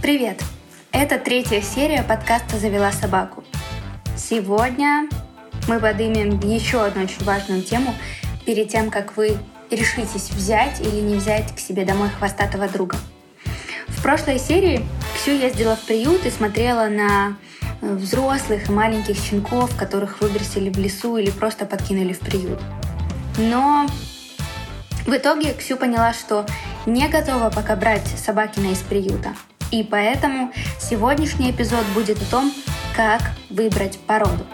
Привет! 0.00 0.40
Это 0.92 1.18
третья 1.18 1.60
серия 1.60 2.04
подкаста 2.04 2.56
«Завела 2.56 2.92
собаку». 2.92 3.42
Сегодня 4.16 5.08
мы 5.66 5.80
поднимем 5.80 6.38
еще 6.38 6.84
одну 6.84 7.02
очень 7.02 7.24
важную 7.24 7.62
тему 7.62 7.92
перед 8.46 8.68
тем, 8.68 8.90
как 8.90 9.16
вы 9.16 9.36
решитесь 9.70 10.30
взять 10.30 10.80
или 10.80 11.00
не 11.00 11.16
взять 11.16 11.52
к 11.54 11.58
себе 11.58 11.84
домой 11.84 12.10
хвостатого 12.10 12.68
друга. 12.68 12.96
В 13.88 14.00
прошлой 14.00 14.38
серии 14.38 14.86
Ксю 15.16 15.32
ездила 15.32 15.74
в 15.74 15.80
приют 15.80 16.24
и 16.24 16.30
смотрела 16.30 16.86
на 16.88 17.36
э, 17.82 17.92
взрослых 17.92 18.68
и 18.68 18.72
маленьких 18.72 19.16
щенков, 19.16 19.76
которых 19.76 20.20
выбросили 20.20 20.70
в 20.70 20.78
лесу 20.78 21.16
или 21.16 21.30
просто 21.30 21.66
подкинули 21.66 22.12
в 22.12 22.20
приют. 22.20 22.60
Но 23.36 23.86
в 25.06 25.12
итоге 25.12 25.54
Ксю 25.54 25.76
поняла, 25.76 26.12
что 26.12 26.46
не 26.86 27.08
готова 27.08 27.50
пока 27.50 27.74
брать 27.74 28.06
собакина 28.06 28.68
из 28.68 28.78
приюта. 28.78 29.34
И 29.70 29.82
поэтому 29.82 30.52
сегодняшний 30.80 31.50
эпизод 31.50 31.84
будет 31.94 32.20
о 32.22 32.30
том, 32.30 32.52
как 32.96 33.20
выбрать 33.50 33.98
породу. 34.06 34.46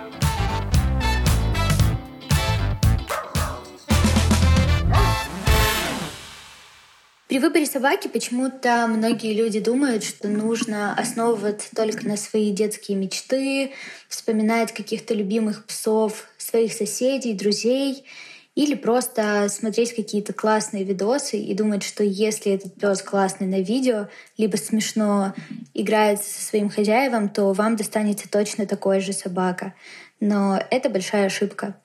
При 7.28 7.38
выборе 7.38 7.66
собаки 7.66 8.06
почему-то 8.06 8.86
многие 8.86 9.34
люди 9.34 9.58
думают, 9.58 10.05
что 10.05 10.28
нужно 10.28 10.95
основываться 10.95 11.74
только 11.74 12.06
на 12.06 12.16
свои 12.16 12.52
детские 12.52 12.96
мечты, 12.96 13.72
вспоминать 14.08 14.72
каких-то 14.72 15.14
любимых 15.14 15.66
псов, 15.66 16.27
своих 16.38 16.72
соседей, 16.72 17.34
друзей, 17.34 18.05
или 18.54 18.74
просто 18.74 19.48
смотреть 19.48 19.94
какие-то 19.94 20.32
классные 20.32 20.84
видосы 20.84 21.38
и 21.38 21.54
думать, 21.54 21.82
что 21.82 22.04
если 22.04 22.52
этот 22.52 22.74
пес 22.74 23.02
классный 23.02 23.46
на 23.46 23.60
видео, 23.60 24.08
либо 24.38 24.56
смешно 24.56 25.34
играет 25.74 26.22
со 26.22 26.42
своим 26.42 26.68
хозяевом, 26.68 27.28
то 27.28 27.52
вам 27.52 27.77
достанется 27.77 28.30
точно 28.30 28.66
такой 28.66 29.00
же 29.00 29.12
собака. 29.12 29.74
Но 30.20 30.61
это 30.70 30.88
большая 30.88 31.27
ошибка 31.27 31.77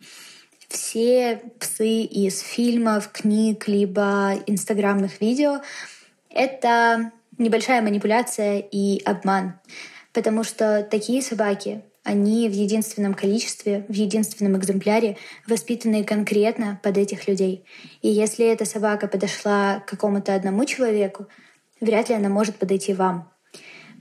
все 0.70 1.42
псы 1.60 2.04
из 2.04 2.42
фильмов, 2.42 3.10
книг, 3.12 3.68
либо 3.68 4.36
инстаграмных 4.46 5.20
видео— 5.20 5.62
это 6.30 7.12
небольшая 7.38 7.82
манипуляция 7.82 8.60
и 8.60 9.02
обман. 9.04 9.60
Потому 10.14 10.44
что 10.44 10.88
такие 10.90 11.22
собаки, 11.22 11.84
они 12.10 12.50
в 12.50 12.54
единственном 12.54 13.14
количестве, 13.14 13.86
в 13.88 13.94
единственном 13.94 14.58
экземпляре 14.58 15.18
воспитаны 15.48 16.04
конкретно 16.04 16.80
под 16.82 16.98
этих 16.98 17.28
людей. 17.28 17.66
И 18.02 18.10
если 18.10 18.48
эта 18.48 18.66
собака 18.66 19.08
подошла 19.08 19.82
к 19.82 19.86
какому-то 19.86 20.34
одному 20.34 20.66
человеку, 20.66 21.28
вряд 21.80 22.10
ли 22.10 22.16
она 22.16 22.30
может 22.30 22.56
подойти 22.56 22.96
вам. 22.96 23.32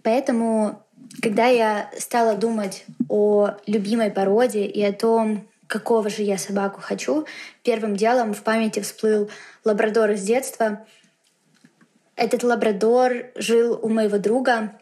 Поэтому, 0.03 0.83
когда 1.21 1.49
я 1.49 1.91
стала 1.99 2.35
думать 2.35 2.87
о 3.11 3.51
любимой 3.67 4.11
породе 4.11 4.65
и 4.65 4.83
о 4.83 4.95
том, 4.95 5.47
какого 5.67 6.09
же 6.09 6.23
я 6.23 6.39
собаку 6.39 6.81
хочу, 6.81 7.27
первым 7.63 7.95
делом 7.95 8.33
в 8.33 8.43
памяти 8.43 8.81
всплыл 8.81 9.29
лабрадор 9.65 10.13
из 10.13 10.23
детства. 10.23 10.87
Этот 12.17 12.43
лабрадор 12.43 13.27
жил 13.37 13.79
у 13.83 13.91
моего 13.91 14.17
друга, 14.17 14.73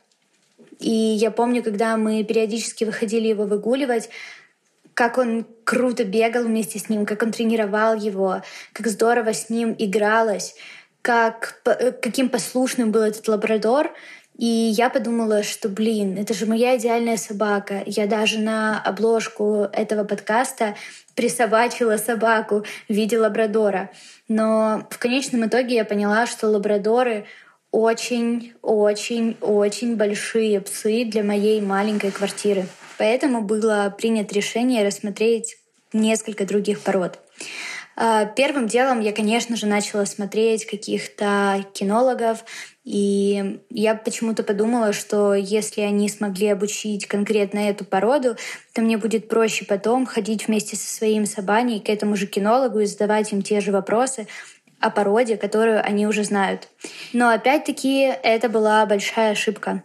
и 0.79 0.91
я 0.91 1.31
помню, 1.31 1.63
когда 1.63 1.97
мы 1.97 2.23
периодически 2.25 2.85
выходили 2.85 3.29
его 3.29 3.45
выгуливать, 3.45 4.11
как 4.95 5.19
он 5.19 5.47
круто 5.65 6.05
бегал 6.05 6.45
вместе 6.45 6.79
с 6.79 6.89
ним, 6.89 7.05
как 7.05 7.23
он 7.23 7.31
тренировал 7.31 7.95
его, 7.95 8.43
как 8.73 8.87
здорово 8.87 9.35
с 9.35 9.51
ним 9.51 9.75
игралось, 9.79 10.55
как, 11.03 11.61
каким 12.03 12.31
послушным 12.31 12.93
был 12.93 13.03
этот 13.03 13.29
лабрадор. 13.29 13.93
И 14.39 14.47
я 14.47 14.91
подумала, 14.91 15.43
что, 15.43 15.69
блин, 15.69 16.19
это 16.19 16.35
же 16.35 16.47
моя 16.47 16.77
идеальная 16.77 17.17
собака. 17.17 17.83
Я 17.87 18.07
даже 18.07 18.39
на 18.39 18.81
обложку 18.83 19.69
этого 19.73 20.05
подкаста 20.05 20.77
присобачила 21.15 21.97
собаку 21.97 22.65
в 22.89 22.93
виде 22.93 23.19
лабрадора. 23.19 23.91
Но 24.29 24.87
в 24.91 24.99
конечном 24.99 25.47
итоге 25.47 25.77
я 25.77 25.85
поняла, 25.85 26.27
что 26.27 26.49
лабрадоры 26.49 27.27
очень-очень-очень 27.71 29.97
большие 29.97 30.61
псы 30.61 31.05
для 31.05 31.23
моей 31.23 31.61
маленькой 31.61 32.11
квартиры. 32.11 32.67
Поэтому 32.99 33.43
было 33.43 33.95
принято 33.97 34.35
решение 34.35 34.85
рассмотреть 34.87 35.57
несколько 35.93 36.45
других 36.47 36.81
пород. 36.81 37.21
А, 37.99 38.27
первым 38.27 38.67
делом 38.67 39.01
я, 39.01 39.13
конечно 39.13 39.57
же, 39.57 39.67
начала 39.67 40.05
смотреть 40.05 40.67
каких-то 40.67 41.65
кинологов, 41.73 42.45
и 42.85 43.59
я 43.71 43.95
почему-то 43.95 44.43
подумала, 44.43 44.93
что 44.93 45.35
если 45.35 45.81
они 45.81 46.11
смогли 46.11 46.49
обучить 46.49 47.07
конкретно 47.07 47.59
эту 47.59 47.87
породу, 47.87 48.37
то 48.75 48.83
мне 48.83 48.99
будет 48.99 49.29
проще 49.29 49.65
потом 49.65 50.05
ходить 50.05 50.47
вместе 50.47 50.77
со 50.77 50.95
своим 50.95 51.25
собаней 51.25 51.81
к 51.81 51.89
этому 51.89 52.17
же 52.17 52.27
кинологу 52.27 52.81
и 52.81 52.87
задавать 52.87 53.33
им 53.33 53.41
те 53.41 53.61
же 53.61 53.73
вопросы 53.73 54.29
о 54.81 54.91
породе, 54.91 55.37
которую 55.37 55.85
они 55.85 56.07
уже 56.07 56.25
знают. 56.25 56.69
Но 57.13 57.29
опять-таки 57.29 58.13
это 58.23 58.49
была 58.49 58.85
большая 58.87 59.33
ошибка 59.33 59.83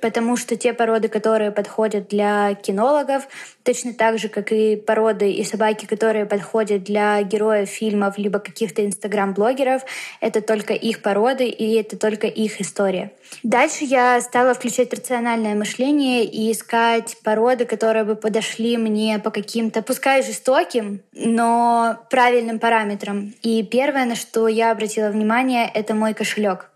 потому 0.00 0.36
что 0.36 0.56
те 0.56 0.72
породы, 0.72 1.08
которые 1.08 1.50
подходят 1.50 2.08
для 2.08 2.54
кинологов, 2.54 3.28
точно 3.62 3.94
так 3.94 4.18
же, 4.18 4.28
как 4.28 4.52
и 4.52 4.76
породы 4.76 5.30
и 5.30 5.44
собаки, 5.44 5.86
которые 5.86 6.26
подходят 6.26 6.84
для 6.84 7.22
героев 7.22 7.68
фильмов 7.68 8.18
либо 8.18 8.38
каких-то 8.38 8.84
инстаграм-блогеров, 8.84 9.82
это 10.20 10.40
только 10.40 10.74
их 10.74 11.02
породы 11.02 11.46
и 11.48 11.74
это 11.74 11.96
только 11.96 12.26
их 12.26 12.60
история. 12.60 13.12
Дальше 13.42 13.84
я 13.84 14.20
стала 14.20 14.54
включать 14.54 14.92
рациональное 14.92 15.54
мышление 15.54 16.24
и 16.24 16.50
искать 16.50 17.16
породы, 17.22 17.64
которые 17.64 18.04
бы 18.04 18.16
подошли 18.16 18.76
мне 18.76 19.18
по 19.18 19.30
каким-то, 19.30 19.82
пускай 19.82 20.22
жестоким, 20.22 21.00
но 21.12 21.96
правильным 22.10 22.58
параметрам. 22.58 23.32
И 23.42 23.62
первое, 23.62 24.04
на 24.04 24.16
что 24.16 24.48
я 24.48 24.72
обратила 24.72 25.08
внимание, 25.08 25.70
это 25.72 25.94
мой 25.94 26.14
кошелек 26.14 26.69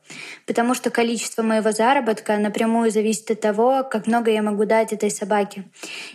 потому 0.46 0.74
что 0.74 0.90
количество 0.90 1.42
моего 1.42 1.72
заработка 1.72 2.36
напрямую 2.36 2.90
зависит 2.90 3.30
от 3.30 3.40
того, 3.40 3.84
как 3.90 4.06
много 4.06 4.30
я 4.30 4.42
могу 4.42 4.64
дать 4.64 4.92
этой 4.92 5.10
собаке. 5.10 5.64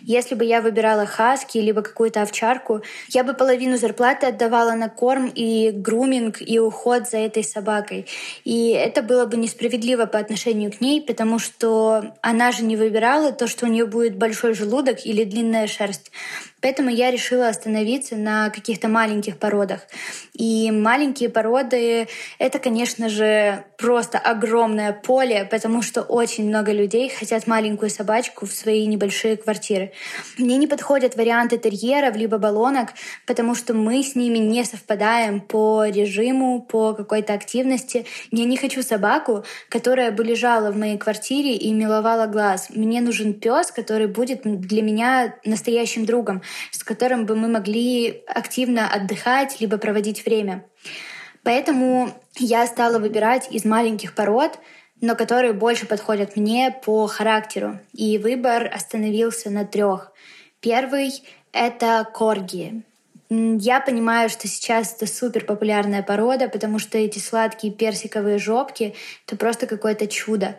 Если 0.02 0.36
бы 0.36 0.46
я 0.46 0.62
выбирала 0.62 1.06
хаски 1.06 1.58
либо 1.58 1.82
какую-то 1.82 2.22
овчарку, 2.22 2.82
я 3.10 3.24
бы 3.24 3.34
половину 3.34 3.78
зарплаты 3.78 4.28
отдавала 4.28 4.74
на 4.74 4.90
корм 4.90 5.32
и 5.34 5.72
груминг 5.72 6.38
и 6.42 6.60
уход 6.60 7.10
за 7.10 7.18
этой 7.18 7.44
собакой. 7.44 8.06
И 8.44 8.70
это 8.70 9.02
было 9.02 9.26
бы 9.26 9.38
несправедливо 9.38 10.06
по 10.06 10.20
отношению 10.20 10.72
к 10.72 10.82
ней, 10.82 11.02
потому 11.02 11.40
что 11.40 12.14
она 12.22 12.52
же 12.52 12.64
не 12.64 12.76
выбирала 12.76 13.32
то, 13.32 13.48
что 13.48 13.66
у 13.66 13.70
нее 13.70 13.86
будет 13.86 14.16
большой 14.16 14.54
желудок 14.54 15.06
или 15.06 15.24
длинная 15.24 15.68
шерсть. 15.68 16.12
Поэтому 16.62 16.90
я 16.90 17.10
решила 17.10 17.48
остановиться 17.48 18.16
на 18.16 18.50
каких-то 18.50 18.90
маленьких 18.90 19.38
породах. 19.38 19.82
И 20.34 20.72
маленькие 20.72 21.30
породы— 21.30 22.08
это, 22.40 22.60
конечно 22.60 23.08
же, 23.08 23.64
просто 23.80 24.18
огромное 24.18 24.92
поле, 24.92 25.48
потому 25.50 25.82
что 25.82 26.02
очень 26.02 26.48
много 26.50 26.74
людей 26.74 27.10
хотят 27.10 27.48
маленькую 27.48 27.90
собачку 27.90 28.46
в 28.46 28.52
свои 28.52 28.86
небольшие 28.86 29.38
квартиры. 29.38 29.94
Мне 30.38 30.58
не 30.58 30.68
подходят 30.68 31.16
варианты 31.16 31.58
терьеров 31.58 32.16
либо 32.18 32.38
баллонок, 32.38 32.90
потому 33.26 33.56
что 33.56 33.74
мы 33.74 34.04
с 34.04 34.16
ними 34.16 34.38
не 34.38 34.66
совпадаем 34.66 35.40
по 35.40 35.86
режиму, 35.86 36.62
по 36.62 36.94
какой-то 36.94 37.34
активности. 37.34 38.06
Я 38.32 38.44
не 38.44 38.58
хочу 38.58 38.84
собаку, 38.84 39.46
которая 39.70 40.12
бы 40.12 40.26
лежала 40.26 40.72
в 40.72 40.78
моей 40.78 40.98
квартире 40.98 41.56
и 41.56 41.72
миловала 41.72 42.28
глаз. 42.28 42.70
Мне 42.70 43.00
нужен 43.00 43.34
пес, 43.34 43.72
который 43.72 44.08
будет 44.08 44.42
для 44.44 44.82
меня 44.82 45.36
настоящим 45.46 46.06
другом, 46.06 46.42
с 46.72 46.84
которым 46.84 47.26
бы 47.26 47.36
мы 47.36 47.48
могли 47.48 48.24
активно 48.28 48.92
отдыхать 48.92 49.62
либо 49.62 49.78
проводить 49.78 50.26
время. 50.26 50.66
Поэтому 51.44 52.12
я 52.38 52.66
стала 52.68 53.00
выбирать 53.00 53.52
из 53.52 53.66
маленьких 53.66 54.16
пород, 54.16 54.60
но 55.02 55.16
которые 55.16 55.54
больше 55.54 55.86
подходят 55.86 56.36
мне 56.36 56.76
по 56.84 57.08
характеру. 57.08 57.80
И 57.94 58.18
выбор 58.18 58.70
остановился 58.74 59.50
на 59.50 59.66
трех. 59.66 60.12
Первый— 60.60 61.12
это 61.54 62.08
корги. 62.14 62.84
Я 63.30 63.80
понимаю, 63.80 64.30
что 64.30 64.48
сейчас 64.48 64.96
это 64.96 65.06
супер 65.06 65.46
популярная 65.46 66.02
порода, 66.02 66.50
потому 66.50 66.80
что 66.80 66.98
эти 66.98 67.20
сладкие 67.20 67.72
персиковые 67.72 68.40
жопки— 68.40 68.96
это 69.28 69.38
просто 69.38 69.68
какое-то 69.68 70.08
чудо. 70.08 70.58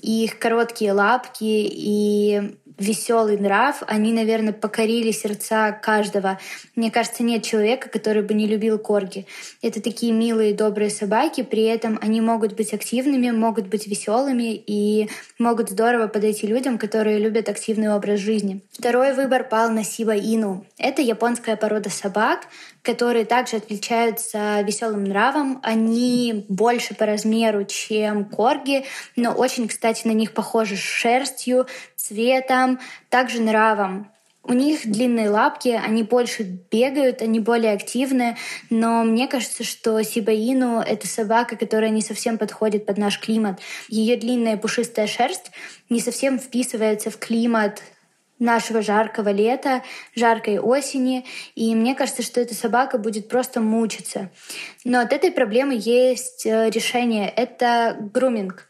И 0.00 0.24
их 0.24 0.38
короткие 0.38 0.92
лапки 0.92 1.44
и 1.44 2.56
веселый 2.78 3.38
нрав. 3.38 3.82
Они, 3.86 4.12
наверное, 4.12 4.52
покорили 4.52 5.10
сердца 5.10 5.72
каждого. 5.72 6.38
Мне 6.74 6.90
кажется, 6.90 7.22
нет 7.22 7.42
человека, 7.42 7.88
который 7.88 8.22
бы 8.22 8.34
не 8.34 8.46
любил 8.46 8.78
корги. 8.78 9.26
Это 9.62 9.80
такие 9.80 10.12
милые, 10.12 10.54
добрые 10.54 10.90
собаки, 10.90 11.42
при 11.42 11.62
этом 11.62 11.98
они 12.02 12.20
могут 12.20 12.54
быть 12.54 12.74
активными, 12.74 13.30
могут 13.30 13.68
быть 13.68 13.86
веселыми 13.86 14.54
и 14.54 15.08
могут 15.38 15.70
здорово 15.70 16.08
подойти 16.08 16.46
людям, 16.46 16.78
которые 16.78 17.18
любят 17.18 17.48
активный 17.48 17.92
образ 17.94 18.20
жизни. 18.20 18.60
Второй 18.72 19.14
выбор 19.14 19.44
пал 19.44 19.70
на 19.70 19.82
Сиба 19.84 20.14
Ину. 20.14 20.66
Это 20.78 21.02
японская 21.02 21.56
порода 21.56 21.88
собак, 21.88 22.40
которые 22.82 23.24
также 23.24 23.56
отличаются 23.56 24.60
веселым 24.60 25.04
нравом. 25.04 25.60
Они 25.62 26.44
больше 26.48 26.94
по 26.94 27.06
размеру, 27.06 27.64
чем 27.64 28.26
корги, 28.26 28.84
но 29.16 29.32
очень, 29.32 29.66
кстати, 29.66 29.85
на 30.04 30.12
них 30.12 30.32
похожи 30.32 30.76
шерстью, 30.76 31.66
цветом, 31.96 32.80
также 33.08 33.40
нравом. 33.40 34.10
У 34.48 34.52
них 34.52 34.82
длинные 34.84 35.28
лапки, 35.28 35.68
они 35.70 36.04
больше 36.04 36.44
бегают, 36.44 37.20
они 37.20 37.40
более 37.40 37.72
активны, 37.72 38.36
но 38.70 39.02
мне 39.02 39.26
кажется, 39.26 39.64
что 39.64 40.00
Сибаину— 40.02 40.78
это 40.86 41.08
собака, 41.08 41.56
которая 41.56 41.90
не 41.90 42.00
совсем 42.00 42.38
подходит 42.38 42.86
под 42.86 42.96
наш 42.96 43.18
климат. 43.18 43.58
Ее 43.88 44.16
длинная 44.16 44.56
пушистая 44.56 45.08
шерсть 45.08 45.50
не 45.90 46.00
совсем 46.00 46.38
вписывается 46.38 47.10
в 47.10 47.18
климат 47.18 47.82
нашего 48.38 48.82
жаркого 48.82 49.30
лета, 49.30 49.82
жаркой 50.14 50.58
осени, 50.58 51.24
и 51.54 51.74
мне 51.74 51.94
кажется, 51.94 52.22
что 52.22 52.40
эта 52.40 52.54
собака 52.54 52.98
будет 52.98 53.28
просто 53.28 53.60
мучиться. 53.60 54.30
Но 54.84 55.00
от 55.00 55.12
этой 55.12 55.32
проблемы 55.32 55.76
есть 55.76 56.46
э, 56.46 56.70
решение— 56.70 57.28
это 57.36 57.96
груминг. 57.98 58.68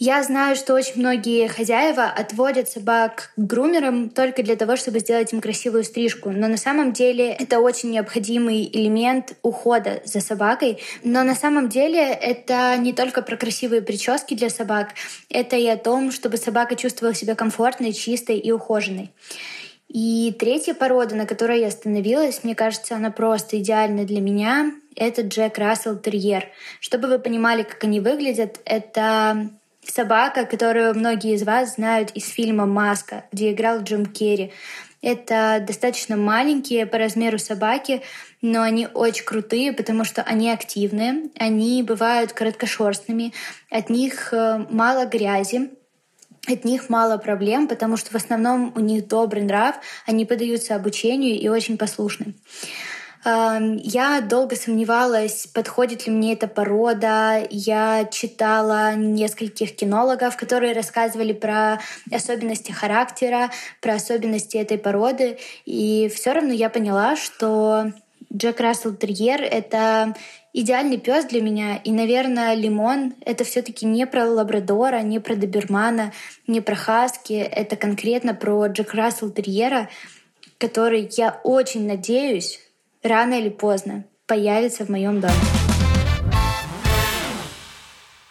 Я 0.00 0.22
знаю, 0.22 0.54
что 0.54 0.74
очень 0.74 1.00
многие 1.00 1.48
хозяева 1.48 2.04
отводят 2.04 2.68
собак 2.68 3.32
к 3.36 3.40
грумерам 3.40 4.10
только 4.10 4.44
для 4.44 4.54
того, 4.54 4.76
чтобы 4.76 5.00
сделать 5.00 5.32
им 5.32 5.40
красивую 5.40 5.82
стрижку. 5.82 6.30
Но 6.30 6.46
на 6.46 6.56
самом 6.56 6.92
деле 6.92 7.30
это 7.32 7.58
очень 7.58 7.90
необходимый 7.90 8.70
элемент 8.72 9.36
ухода 9.42 10.00
за 10.04 10.20
собакой. 10.20 10.78
Но 11.02 11.24
на 11.24 11.34
самом 11.34 11.68
деле 11.68 12.00
это 12.00 12.76
не 12.76 12.92
только 12.92 13.22
про 13.22 13.36
красивые 13.36 13.82
прически 13.82 14.34
для 14.34 14.50
собак, 14.50 14.90
это 15.30 15.56
и 15.56 15.66
о 15.66 15.76
том, 15.76 16.12
чтобы 16.12 16.36
собака 16.36 16.76
чувствовала 16.76 17.12
себя 17.12 17.34
комфортной, 17.34 17.92
чистой 17.92 18.38
и 18.38 18.52
ухоженной. 18.52 19.10
И 19.88 20.32
третья 20.38 20.74
порода, 20.74 21.16
на 21.16 21.26
которой 21.26 21.58
я 21.58 21.66
остановилась, 21.66 22.44
мне 22.44 22.54
кажется, 22.54 22.94
она 22.94 23.10
просто 23.10 23.58
идеальна 23.58 24.04
для 24.04 24.20
меня. 24.20 24.70
Это 24.94 25.22
Джек 25.22 25.58
Рассел 25.58 25.98
Терьер. 25.98 26.46
Чтобы 26.78 27.08
вы 27.08 27.18
понимали, 27.18 27.64
как 27.64 27.82
они 27.82 27.98
выглядят, 27.98 28.60
это 28.64 29.50
собака, 29.90 30.44
которую 30.44 30.94
многие 30.94 31.34
из 31.34 31.42
вас 31.42 31.74
знают 31.74 32.10
из 32.12 32.28
фильма 32.28 32.66
«Маска», 32.66 33.24
где 33.32 33.52
играл 33.52 33.82
Джим 33.82 34.06
Керри. 34.06 34.52
Это 35.00 35.62
достаточно 35.64 36.16
маленькие 36.16 36.84
по 36.84 36.98
размеру 36.98 37.38
собаки, 37.38 38.02
но 38.42 38.62
они 38.62 38.88
очень 38.92 39.24
крутые, 39.24 39.72
потому 39.72 40.04
что 40.04 40.22
они 40.22 40.50
активные, 40.50 41.30
они 41.38 41.82
бывают 41.82 42.32
короткошерстными, 42.32 43.32
от 43.70 43.90
них 43.90 44.32
э, 44.32 44.66
мало 44.70 45.06
грязи, 45.06 45.70
от 46.48 46.64
них 46.64 46.88
мало 46.88 47.18
проблем, 47.18 47.68
потому 47.68 47.96
что 47.96 48.10
в 48.10 48.14
основном 48.16 48.72
у 48.74 48.80
них 48.80 49.06
добрый 49.06 49.42
нрав, 49.42 49.76
они 50.06 50.24
поддаются 50.24 50.74
обучению 50.74 51.38
и 51.38 51.48
очень 51.48 51.78
послушны. 51.78 52.34
Я 53.24 54.20
долго 54.20 54.54
сомневалась, 54.54 55.46
подходит 55.46 56.06
ли 56.06 56.12
мне 56.12 56.34
эта 56.34 56.46
порода. 56.46 57.46
Я 57.50 58.04
читала 58.10 58.94
нескольких 58.94 59.74
кинологов, 59.74 60.36
которые 60.36 60.72
рассказывали 60.72 61.32
про 61.32 61.80
особенности 62.12 62.70
характера, 62.70 63.50
про 63.80 63.94
особенности 63.94 64.56
этой 64.56 64.78
породы. 64.78 65.38
И 65.66 66.10
все 66.14 66.32
равно 66.32 66.52
я 66.52 66.70
поняла, 66.70 67.16
что 67.16 67.92
Джек 68.32 68.60
Рассел 68.60 68.94
Терьер— 68.94 69.42
это 69.42 70.14
идеальный 70.52 70.98
пес 70.98 71.24
для 71.24 71.40
меня. 71.40 71.76
И, 71.76 71.90
наверное, 71.90 72.54
Лимон— 72.54 73.14
это 73.24 73.44
все 73.44 73.62
таки 73.62 73.86
не 73.86 74.06
про 74.06 74.26
Лабрадора, 74.26 75.00
не 75.00 75.18
про 75.18 75.34
Добермана, 75.34 76.12
не 76.46 76.60
про 76.60 76.74
Хаски. 76.74 77.34
Это 77.34 77.76
конкретно 77.76 78.34
про 78.34 78.66
Джек 78.66 78.94
Рассел 78.94 79.30
Терьера, 79.30 79.88
который, 80.58 81.08
я 81.16 81.40
очень 81.42 81.86
надеюсь, 81.86 82.60
рано 83.02 83.34
или 83.34 83.48
поздно 83.48 84.04
появится 84.26 84.84
в 84.84 84.88
моем 84.88 85.20
доме. 85.20 85.34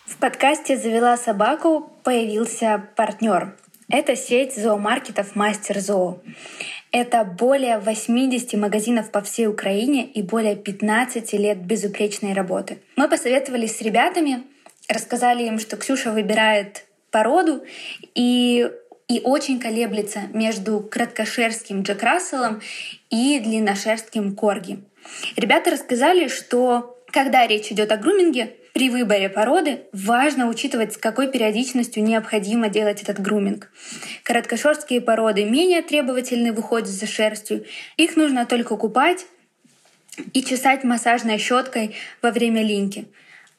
В 0.06 0.18
подкасте 0.18 0.78
«Завела 0.78 1.16
собаку» 1.18 1.92
появился 2.04 2.90
партнер. 2.96 3.56
Это 3.90 4.16
сеть 4.16 4.56
зоомаркетов 4.56 5.36
«Мастер 5.36 5.80
Зоо». 5.80 6.22
Это 6.92 7.24
более 7.24 7.80
80 7.80 8.54
магазинов 8.54 9.12
по 9.12 9.22
всей 9.22 9.48
Украине 9.48 10.06
и 10.06 10.22
более 10.22 10.56
15 10.56 11.34
лет 11.34 11.66
безупречной 11.66 12.34
работы. 12.34 12.80
Мы 12.96 13.08
посоветовались 13.10 13.78
с 13.78 13.82
ребятами, 13.82 14.44
рассказали 14.90 15.44
им, 15.44 15.60
что 15.60 15.78
Ксюша 15.78 16.12
выбирает 16.12 16.86
породу, 17.12 17.64
и 18.16 18.70
и 19.10 19.22
очень 19.24 19.60
колеблется 19.60 20.24
между 20.34 20.80
краткошерстским 20.82 21.84
Джек 21.84 22.04
Расселом 22.04 22.62
и 23.10 23.40
длинношерстким 23.40 24.36
Корги. 24.36 24.80
Ребята 25.36 25.72
рассказали, 25.72 26.28
что 26.28 26.98
когда 27.12 27.48
речь 27.48 27.72
идет 27.72 27.92
о 27.92 27.98
груминге, 27.98 28.54
при 28.74 28.90
выборе 28.90 29.30
породы 29.30 29.86
важно 29.92 30.48
учитывать, 30.48 30.94
с 30.94 30.98
какой 30.98 31.32
периодичностью 31.32 32.04
необходимо 32.04 32.70
делать 32.70 33.02
этот 33.02 33.20
груминг. 33.20 33.72
Короткошерсткие 34.24 35.02
породы 35.02 35.46
менее 35.46 35.82
требовательны 35.82 36.54
в 36.54 36.60
уходе 36.60 36.92
за 36.92 37.08
шерстью. 37.08 37.66
Их 37.96 38.18
нужно 38.18 38.46
только 38.46 38.76
купать 38.76 39.26
и 40.34 40.44
чесать 40.44 40.84
массажной 40.84 41.40
щеткой 41.40 41.96
во 42.22 42.32
время 42.32 42.62
линьки. 42.62 43.08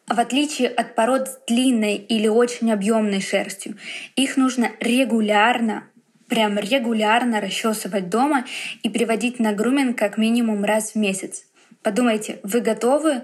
В 0.08 0.18
отличие 0.18 0.68
от 0.68 0.94
пород 0.94 1.28
с 1.28 1.38
длинной 1.46 1.96
или 1.96 2.28
очень 2.28 2.72
объемной 2.72 3.20
шерстью, 3.20 3.76
их 4.16 4.36
нужно 4.36 4.70
регулярно 4.80 5.84
прям 6.28 6.58
регулярно 6.58 7.40
расчесывать 7.40 8.10
дома 8.10 8.44
и 8.82 8.90
приводить 8.90 9.40
на 9.40 9.52
груминг 9.52 9.98
как 9.98 10.18
минимум 10.18 10.64
раз 10.64 10.92
в 10.92 10.94
месяц. 10.96 11.44
Подумайте, 11.82 12.38
вы 12.42 12.60
готовы 12.60 13.22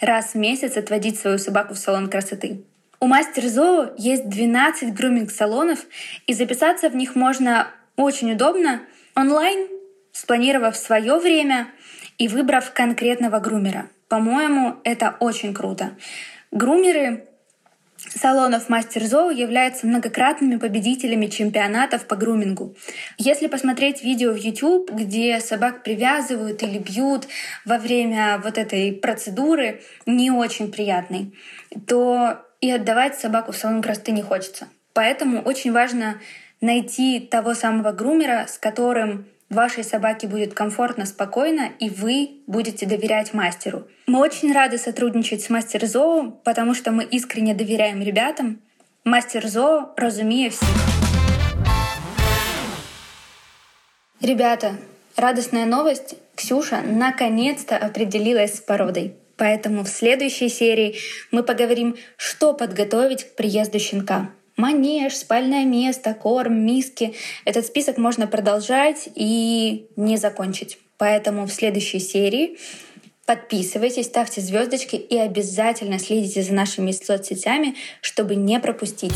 раз 0.00 0.32
в 0.32 0.34
месяц 0.36 0.76
отводить 0.76 1.18
свою 1.18 1.38
собаку 1.38 1.74
в 1.74 1.78
салон 1.78 2.08
красоты? 2.08 2.64
У 3.00 3.06
Мастер 3.06 3.46
Зоо 3.46 3.90
есть 3.96 4.28
12 4.28 4.92
груминг-салонов, 4.92 5.86
и 6.26 6.32
записаться 6.32 6.88
в 6.88 6.96
них 6.96 7.14
можно 7.14 7.68
очень 7.96 8.32
удобно 8.32 8.82
онлайн, 9.14 9.68
спланировав 10.12 10.76
свое 10.76 11.18
время 11.18 11.68
и 12.16 12.26
выбрав 12.26 12.72
конкретного 12.72 13.38
грумера. 13.38 13.88
По-моему, 14.08 14.76
это 14.84 15.16
очень 15.20 15.54
круто. 15.54 15.96
Грумеры 16.50 17.28
салонов 17.98 18.68
Мастер 18.68 19.04
Зоу 19.04 19.30
являются 19.30 19.86
многократными 19.86 20.56
победителями 20.56 21.26
чемпионатов 21.26 22.06
по 22.06 22.16
грумингу. 22.16 22.74
Если 23.18 23.48
посмотреть 23.48 24.02
видео 24.02 24.32
в 24.32 24.36
YouTube, 24.36 24.90
где 24.90 25.40
собак 25.40 25.82
привязывают 25.82 26.62
или 26.62 26.78
бьют 26.78 27.28
во 27.64 27.78
время 27.78 28.40
вот 28.42 28.56
этой 28.56 28.92
процедуры, 28.92 29.82
не 30.06 30.30
очень 30.30 30.70
приятной, 30.70 31.34
то 31.86 32.40
и 32.60 32.70
отдавать 32.70 33.18
собаку 33.18 33.52
в 33.52 33.56
салон 33.56 33.82
красоты 33.82 34.12
не 34.12 34.22
хочется. 34.22 34.68
Поэтому 34.94 35.42
очень 35.42 35.72
важно 35.72 36.20
найти 36.60 37.20
того 37.20 37.54
самого 37.54 37.92
грумера, 37.92 38.46
с 38.48 38.58
которым 38.58 39.26
вашей 39.50 39.84
собаке 39.84 40.26
будет 40.26 40.54
комфортно, 40.54 41.06
спокойно, 41.06 41.70
и 41.78 41.88
вы 41.90 42.42
будете 42.46 42.86
доверять 42.86 43.34
мастеру. 43.34 43.88
Мы 44.06 44.20
очень 44.20 44.52
рады 44.52 44.78
сотрудничать 44.78 45.42
с 45.42 45.50
Мастер 45.50 45.86
Зоо, 45.86 46.30
потому 46.44 46.74
что 46.74 46.92
мы 46.92 47.04
искренне 47.04 47.54
доверяем 47.54 48.02
ребятам. 48.02 48.60
Мастер 49.04 49.46
Зоо, 49.46 49.92
разумея 49.96 50.50
всех. 50.50 50.68
Ребята, 54.20 54.76
радостная 55.16 55.64
новость. 55.64 56.16
Ксюша 56.34 56.82
наконец-то 56.82 57.76
определилась 57.76 58.56
с 58.56 58.60
породой. 58.60 59.14
Поэтому 59.36 59.84
в 59.84 59.88
следующей 59.88 60.48
серии 60.48 60.96
мы 61.30 61.42
поговорим, 61.44 61.96
что 62.16 62.52
подготовить 62.52 63.24
к 63.24 63.36
приезду 63.36 63.78
щенка 63.78 64.30
манеж, 64.58 65.16
спальное 65.16 65.64
место, 65.64 66.12
корм, 66.12 66.66
миски. 66.66 67.14
Этот 67.46 67.64
список 67.64 67.96
можно 67.96 68.26
продолжать 68.26 69.08
и 69.14 69.86
не 69.96 70.18
закончить. 70.18 70.78
Поэтому 70.98 71.46
в 71.46 71.52
следующей 71.52 72.00
серии 72.00 72.58
подписывайтесь, 73.24 74.06
ставьте 74.06 74.40
звездочки 74.40 74.96
и 74.96 75.16
обязательно 75.16 75.98
следите 75.98 76.42
за 76.42 76.52
нашими 76.52 76.90
соцсетями, 76.90 77.76
чтобы 78.02 78.34
не 78.34 78.58
пропустить. 78.58 79.12